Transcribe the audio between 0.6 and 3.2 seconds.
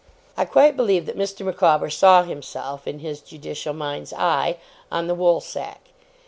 believe that Mr. Micawber saw himself, in his